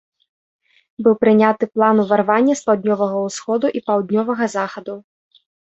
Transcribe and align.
Быў 1.07 1.13
прыняты 1.25 1.63
план 1.75 1.95
ўварвання 2.05 2.57
з 2.63 2.67
паўднёвага 2.71 3.17
ўсходу 3.29 3.73
і 3.77 3.85
паўднёвага 3.93 4.51
захаду. 4.59 5.01